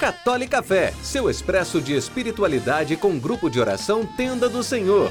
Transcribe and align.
Católica 0.00 0.62
Fé, 0.62 0.94
seu 1.02 1.28
expresso 1.28 1.78
de 1.78 1.94
espiritualidade 1.94 2.96
com 2.96 3.18
grupo 3.18 3.50
de 3.50 3.60
oração 3.60 4.06
Tenda 4.06 4.48
do 4.48 4.62
Senhor. 4.62 5.10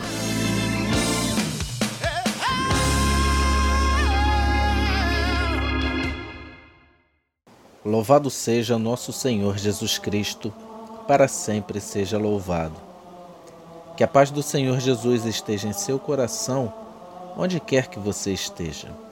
Louvado 7.86 8.32
seja 8.32 8.80
nosso 8.80 9.14
Senhor 9.14 9.58
Jesus 9.58 10.00
Cristo, 10.00 10.52
para 11.08 11.28
sempre 11.28 11.80
seja 11.80 12.18
louvado. 12.18 12.76
Que 13.96 14.04
a 14.04 14.08
paz 14.08 14.32
do 14.32 14.42
Senhor 14.42 14.80
Jesus 14.80 15.24
esteja 15.26 15.68
em 15.68 15.74
seu 15.74 16.00
coração, 16.00 16.74
onde 17.38 17.60
quer 17.60 17.88
que 17.88 18.00
você 18.00 18.34
esteja. 18.34 19.09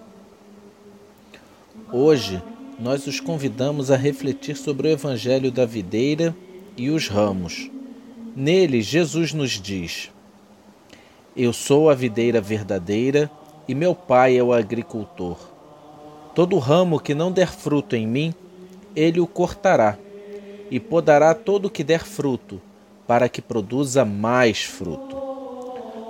Hoje, 1.91 2.43
nós 2.77 3.07
os 3.07 3.21
convidamos 3.21 3.89
a 3.89 3.95
refletir 3.95 4.57
sobre 4.57 4.89
o 4.89 4.91
Evangelho 4.91 5.49
da 5.49 5.65
videira 5.65 6.35
e 6.75 6.89
os 6.89 7.07
ramos. 7.07 7.71
Nele, 8.35 8.81
Jesus 8.81 9.31
nos 9.31 9.51
diz: 9.51 10.11
Eu 11.33 11.53
sou 11.53 11.89
a 11.89 11.95
videira 11.95 12.41
verdadeira 12.41 13.31
e 13.69 13.73
meu 13.73 13.95
pai 13.95 14.37
é 14.37 14.43
o 14.43 14.51
agricultor. 14.51 15.37
Todo 16.35 16.57
ramo 16.57 16.99
que 16.99 17.15
não 17.15 17.31
der 17.31 17.53
fruto 17.53 17.95
em 17.95 18.05
mim, 18.05 18.33
ele 18.93 19.21
o 19.21 19.25
cortará, 19.25 19.97
e 20.69 20.81
podará 20.81 21.33
todo 21.33 21.67
o 21.67 21.69
que 21.69 21.85
der 21.85 22.03
fruto, 22.05 22.61
para 23.07 23.29
que 23.29 23.41
produza 23.41 24.03
mais 24.03 24.61
fruto. 24.61 25.15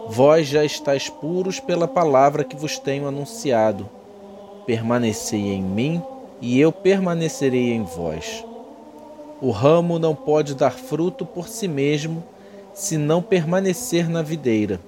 Vós 0.09 0.48
já 0.48 0.66
estáis 0.66 1.07
puros 1.07 1.59
pela 1.59 1.88
palavra 1.88 2.44
que 2.44 2.55
vos 2.55 2.80
tenho 2.80 3.07
anunciado. 3.07 3.96
Permanecei 4.67 5.53
em 5.53 5.63
mim, 5.63 6.02
e 6.41 6.59
eu 6.59 6.71
permanecerei 6.71 7.71
em 7.71 7.84
vós. 7.84 8.45
O 9.41 9.49
ramo 9.49 9.98
não 9.98 10.13
pode 10.13 10.54
dar 10.54 10.71
fruto 10.71 11.26
por 11.26 11.48
si 11.48 11.68
mesmo, 11.68 12.23
se 12.73 12.98
não 12.98 13.21
permanecer 13.21 14.10
na 14.10 14.21
videira. 14.21 14.79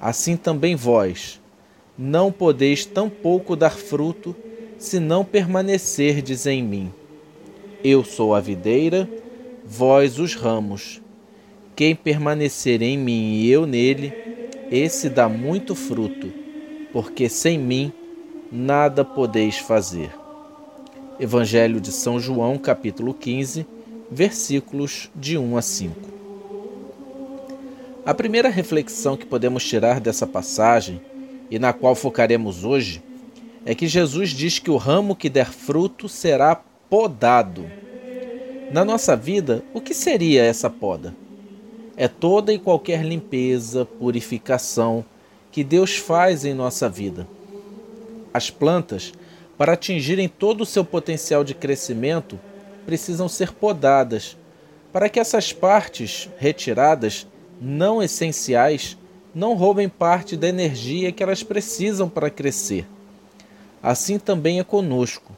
Assim 0.00 0.36
também 0.36 0.74
vós, 0.74 1.40
não 1.96 2.32
podeis 2.32 2.84
tampouco 2.84 3.54
dar 3.54 3.70
fruto, 3.70 4.34
se 4.78 4.98
não 4.98 5.24
permanecerdes 5.24 6.46
em 6.46 6.62
mim. 6.62 6.92
Eu 7.84 8.02
sou 8.02 8.34
a 8.34 8.40
videira, 8.40 9.08
vós 9.64 10.18
os 10.18 10.34
ramos. 10.34 11.00
Quem 11.76 11.94
permanecer 11.94 12.82
em 12.82 12.96
mim 12.96 13.34
e 13.34 13.50
eu 13.50 13.66
nele, 13.66 14.12
esse 14.70 15.10
dá 15.10 15.28
muito 15.28 15.74
fruto, 15.74 16.32
porque 16.92 17.28
sem 17.28 17.58
mim 17.58 17.92
nada 18.50 19.04
podeis 19.04 19.58
fazer. 19.58 20.10
Evangelho 21.18 21.80
de 21.80 21.90
São 21.90 22.20
João, 22.20 22.58
capítulo 22.58 23.12
15, 23.14 23.66
versículos 24.10 25.10
de 25.14 25.36
1 25.36 25.56
a 25.56 25.62
5. 25.62 25.94
A 28.04 28.14
primeira 28.14 28.48
reflexão 28.48 29.16
que 29.16 29.26
podemos 29.26 29.64
tirar 29.64 29.98
dessa 29.98 30.26
passagem, 30.26 31.00
e 31.50 31.58
na 31.58 31.72
qual 31.72 31.94
focaremos 31.94 32.64
hoje, 32.64 33.02
é 33.64 33.74
que 33.74 33.88
Jesus 33.88 34.30
diz 34.30 34.58
que 34.58 34.70
o 34.70 34.76
ramo 34.76 35.16
que 35.16 35.28
der 35.28 35.50
fruto 35.50 36.08
será 36.08 36.54
podado. 36.88 37.64
Na 38.70 38.84
nossa 38.84 39.16
vida, 39.16 39.64
o 39.74 39.80
que 39.80 39.94
seria 39.94 40.44
essa 40.44 40.70
poda? 40.70 41.14
É 41.96 42.06
toda 42.06 42.52
e 42.52 42.58
qualquer 42.58 43.04
limpeza, 43.04 43.84
purificação 43.84 45.04
que 45.50 45.64
Deus 45.64 45.96
faz 45.96 46.44
em 46.44 46.54
nossa 46.54 46.88
vida. 46.88 47.26
As 48.36 48.50
plantas, 48.50 49.14
para 49.56 49.72
atingirem 49.72 50.28
todo 50.28 50.60
o 50.60 50.66
seu 50.66 50.84
potencial 50.84 51.42
de 51.42 51.54
crescimento, 51.54 52.38
precisam 52.84 53.30
ser 53.30 53.50
podadas, 53.50 54.36
para 54.92 55.08
que 55.08 55.18
essas 55.18 55.54
partes 55.54 56.28
retiradas, 56.36 57.26
não 57.58 58.02
essenciais, 58.02 58.94
não 59.34 59.54
roubem 59.54 59.88
parte 59.88 60.36
da 60.36 60.46
energia 60.46 61.10
que 61.10 61.22
elas 61.22 61.42
precisam 61.42 62.10
para 62.10 62.28
crescer. 62.28 62.86
Assim 63.82 64.18
também 64.18 64.60
é 64.60 64.64
conosco. 64.64 65.32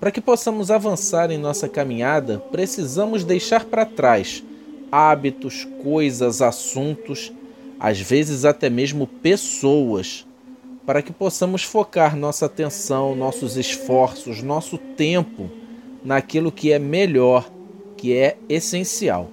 Para 0.00 0.10
que 0.10 0.20
possamos 0.20 0.68
avançar 0.68 1.30
em 1.30 1.38
nossa 1.38 1.68
caminhada, 1.68 2.40
precisamos 2.50 3.22
deixar 3.22 3.66
para 3.66 3.86
trás 3.86 4.42
hábitos, 4.90 5.64
coisas, 5.80 6.42
assuntos, 6.42 7.32
às 7.78 8.00
vezes 8.00 8.44
até 8.44 8.68
mesmo 8.68 9.06
pessoas, 9.06 10.26
para 10.86 11.02
que 11.02 11.12
possamos 11.12 11.62
focar 11.62 12.16
nossa 12.16 12.46
atenção, 12.46 13.14
nossos 13.14 13.56
esforços, 13.56 14.42
nosso 14.42 14.78
tempo 14.78 15.50
naquilo 16.04 16.50
que 16.50 16.72
é 16.72 16.78
melhor, 16.78 17.48
que 17.96 18.16
é 18.16 18.36
essencial. 18.48 19.30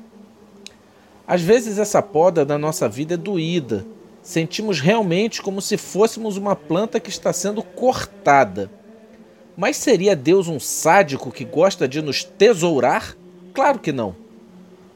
Às 1.28 1.42
vezes 1.42 1.78
essa 1.78 2.02
poda 2.02 2.46
da 2.46 2.58
nossa 2.58 2.88
vida 2.88 3.16
é 3.16 3.18
doída, 3.18 3.86
sentimos 4.22 4.80
realmente 4.80 5.42
como 5.42 5.62
se 5.62 5.78
fôssemos 5.78 6.38
uma 6.38 6.56
planta 6.56 7.00
que 7.00 7.10
está 7.10 7.34
sendo 7.34 7.64
cortada 7.64 8.70
mas 9.60 9.76
seria 9.76 10.16
Deus 10.16 10.48
um 10.48 10.58
sádico 10.58 11.30
que 11.30 11.44
gosta 11.44 11.86
de 11.86 12.02
nos 12.02 12.24
tesourar? 12.24 13.18
Claro 13.54 13.78
que 13.78 13.92
não. 13.92 14.16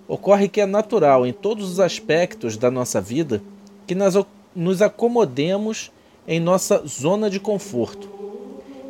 Ocorre 0.08 0.48
que 0.48 0.62
é 0.62 0.66
natural 0.66 1.28
em 1.28 1.34
todos 1.34 1.70
os 1.70 1.82
aspectos 1.82 2.56
da 2.56 2.72
nossa 2.72 3.02
vida 3.02 3.44
que 3.86 3.94
nós 3.94 4.16
nos 4.56 4.82
acomodemos 4.82 5.92
em 6.28 6.40
nossa 6.40 6.84
zona 6.88 7.30
de 7.30 7.40
conforto. 7.40 8.10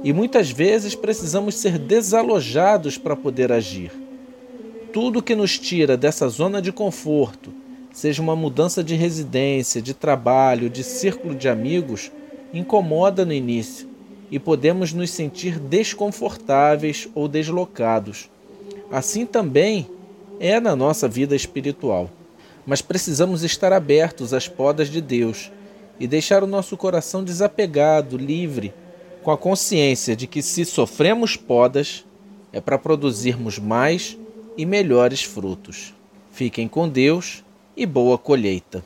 E 0.03 0.11
muitas 0.11 0.51
vezes 0.51 0.95
precisamos 0.95 1.55
ser 1.55 1.77
desalojados 1.77 2.97
para 2.97 3.15
poder 3.15 3.51
agir. 3.51 3.91
Tudo 4.91 5.23
que 5.23 5.35
nos 5.35 5.57
tira 5.57 5.95
dessa 5.97 6.27
zona 6.27 6.61
de 6.61 6.71
conforto, 6.71 7.51
seja 7.91 8.21
uma 8.21 8.35
mudança 8.35 8.83
de 8.83 8.95
residência, 8.95 9.81
de 9.81 9.93
trabalho, 9.93 10.69
de 10.69 10.83
círculo 10.83 11.33
de 11.33 11.47
amigos, 11.47 12.11
incomoda 12.53 13.25
no 13.25 13.33
início 13.33 13.87
e 14.29 14.39
podemos 14.39 14.93
nos 14.93 15.11
sentir 15.11 15.59
desconfortáveis 15.59 17.07
ou 17.15 17.27
deslocados. 17.27 18.29
Assim 18.91 19.25
também 19.25 19.87
é 20.39 20.59
na 20.59 20.75
nossa 20.75 21.07
vida 21.07 21.35
espiritual. 21.35 22.09
Mas 22.65 22.81
precisamos 22.81 23.43
estar 23.43 23.73
abertos 23.73 24.33
às 24.33 24.47
podas 24.47 24.89
de 24.89 25.01
Deus 25.01 25.51
e 26.03 26.07
deixar 26.07 26.43
o 26.43 26.47
nosso 26.47 26.75
coração 26.75 27.23
desapegado, 27.23 28.17
livre, 28.17 28.73
com 29.23 29.31
a 29.31 29.37
consciência 29.37 30.17
de 30.17 30.27
que 30.27 30.41
se 30.41 30.65
sofremos 30.65 31.37
podas, 31.37 32.03
é 32.51 32.59
para 32.59 32.77
produzirmos 32.77 33.57
mais 33.57 34.17
e 34.57 34.65
melhores 34.65 35.23
frutos. 35.23 35.93
Fiquem 36.33 36.67
com 36.67 36.89
Deus 36.89 37.41
e 37.77 37.85
boa 37.85 38.17
colheita. 38.17 38.83